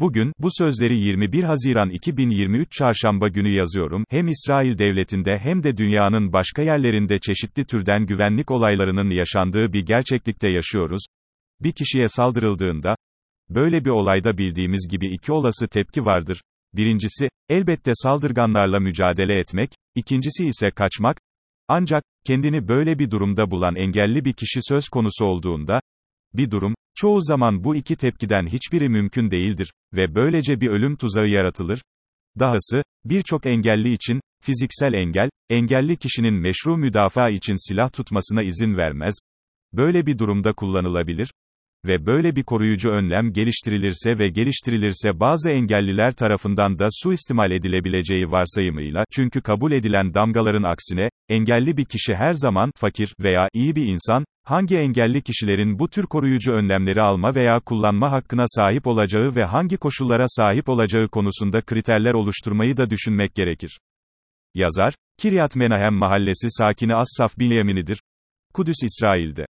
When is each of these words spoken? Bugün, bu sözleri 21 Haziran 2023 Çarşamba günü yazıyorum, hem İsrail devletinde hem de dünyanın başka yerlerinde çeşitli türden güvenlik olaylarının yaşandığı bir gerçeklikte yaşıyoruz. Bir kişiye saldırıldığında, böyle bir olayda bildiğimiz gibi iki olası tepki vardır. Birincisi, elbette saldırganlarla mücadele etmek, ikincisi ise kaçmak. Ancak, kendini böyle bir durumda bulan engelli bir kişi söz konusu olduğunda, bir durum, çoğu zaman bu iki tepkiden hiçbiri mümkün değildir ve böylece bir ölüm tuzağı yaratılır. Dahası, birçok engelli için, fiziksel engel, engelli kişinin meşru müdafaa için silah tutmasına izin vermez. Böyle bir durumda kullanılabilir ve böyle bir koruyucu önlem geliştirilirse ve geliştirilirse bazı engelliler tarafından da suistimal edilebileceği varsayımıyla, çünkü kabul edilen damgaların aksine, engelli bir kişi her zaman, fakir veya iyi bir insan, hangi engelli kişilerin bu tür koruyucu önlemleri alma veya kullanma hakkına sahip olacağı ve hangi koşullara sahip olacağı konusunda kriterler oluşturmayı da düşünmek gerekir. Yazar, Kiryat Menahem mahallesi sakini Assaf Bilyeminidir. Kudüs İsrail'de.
Bugün, 0.00 0.32
bu 0.38 0.48
sözleri 0.58 0.98
21 0.98 1.44
Haziran 1.44 1.90
2023 1.90 2.72
Çarşamba 2.72 3.28
günü 3.28 3.48
yazıyorum, 3.48 4.04
hem 4.10 4.28
İsrail 4.28 4.78
devletinde 4.78 5.38
hem 5.38 5.62
de 5.62 5.76
dünyanın 5.76 6.32
başka 6.32 6.62
yerlerinde 6.62 7.18
çeşitli 7.18 7.64
türden 7.64 8.06
güvenlik 8.06 8.50
olaylarının 8.50 9.10
yaşandığı 9.10 9.72
bir 9.72 9.86
gerçeklikte 9.86 10.48
yaşıyoruz. 10.48 11.02
Bir 11.60 11.72
kişiye 11.72 12.08
saldırıldığında, 12.08 12.96
böyle 13.50 13.84
bir 13.84 13.90
olayda 13.90 14.38
bildiğimiz 14.38 14.88
gibi 14.90 15.06
iki 15.06 15.32
olası 15.32 15.68
tepki 15.68 16.04
vardır. 16.04 16.42
Birincisi, 16.74 17.28
elbette 17.48 17.92
saldırganlarla 17.94 18.80
mücadele 18.80 19.40
etmek, 19.40 19.70
ikincisi 19.96 20.46
ise 20.46 20.70
kaçmak. 20.70 21.16
Ancak, 21.68 22.04
kendini 22.26 22.68
böyle 22.68 22.98
bir 22.98 23.10
durumda 23.10 23.50
bulan 23.50 23.76
engelli 23.76 24.24
bir 24.24 24.32
kişi 24.32 24.60
söz 24.62 24.88
konusu 24.88 25.24
olduğunda, 25.24 25.80
bir 26.34 26.50
durum, 26.50 26.74
çoğu 26.94 27.22
zaman 27.22 27.64
bu 27.64 27.76
iki 27.76 27.96
tepkiden 27.96 28.46
hiçbiri 28.46 28.88
mümkün 28.88 29.30
değildir 29.30 29.72
ve 29.92 30.14
böylece 30.14 30.60
bir 30.60 30.68
ölüm 30.68 30.96
tuzağı 30.96 31.28
yaratılır. 31.28 31.82
Dahası, 32.38 32.82
birçok 33.04 33.46
engelli 33.46 33.92
için, 33.92 34.20
fiziksel 34.42 34.92
engel, 34.92 35.30
engelli 35.50 35.96
kişinin 35.96 36.34
meşru 36.34 36.76
müdafaa 36.76 37.30
için 37.30 37.68
silah 37.68 37.92
tutmasına 37.92 38.42
izin 38.42 38.76
vermez. 38.76 39.14
Böyle 39.72 40.06
bir 40.06 40.18
durumda 40.18 40.52
kullanılabilir 40.52 41.30
ve 41.86 42.06
böyle 42.06 42.36
bir 42.36 42.42
koruyucu 42.42 42.90
önlem 42.90 43.32
geliştirilirse 43.32 44.18
ve 44.18 44.28
geliştirilirse 44.28 45.20
bazı 45.20 45.50
engelliler 45.50 46.12
tarafından 46.14 46.78
da 46.78 46.88
suistimal 46.90 47.50
edilebileceği 47.50 48.30
varsayımıyla, 48.30 49.04
çünkü 49.12 49.40
kabul 49.40 49.72
edilen 49.72 50.14
damgaların 50.14 50.62
aksine, 50.62 51.09
engelli 51.30 51.76
bir 51.76 51.84
kişi 51.84 52.14
her 52.14 52.34
zaman, 52.34 52.72
fakir 52.76 53.14
veya 53.20 53.48
iyi 53.54 53.76
bir 53.76 53.86
insan, 53.86 54.24
hangi 54.44 54.76
engelli 54.76 55.22
kişilerin 55.22 55.78
bu 55.78 55.88
tür 55.88 56.06
koruyucu 56.06 56.52
önlemleri 56.52 57.02
alma 57.02 57.34
veya 57.34 57.60
kullanma 57.60 58.12
hakkına 58.12 58.44
sahip 58.46 58.86
olacağı 58.86 59.34
ve 59.34 59.44
hangi 59.44 59.76
koşullara 59.76 60.24
sahip 60.28 60.68
olacağı 60.68 61.08
konusunda 61.08 61.60
kriterler 61.60 62.14
oluşturmayı 62.14 62.76
da 62.76 62.90
düşünmek 62.90 63.34
gerekir. 63.34 63.80
Yazar, 64.54 64.94
Kiryat 65.18 65.56
Menahem 65.56 65.94
mahallesi 65.94 66.50
sakini 66.50 66.94
Assaf 66.94 67.38
Bilyeminidir. 67.38 68.00
Kudüs 68.54 68.76
İsrail'de. 68.82 69.46